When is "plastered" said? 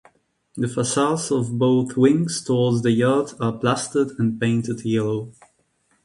3.55-4.09